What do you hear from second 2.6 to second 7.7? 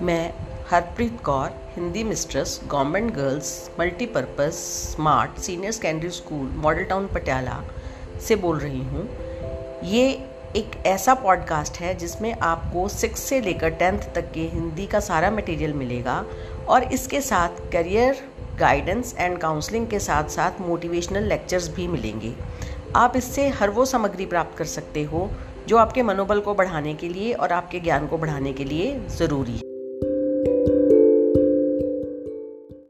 government girls multipurpose smart, senior secondary school, model town Patiala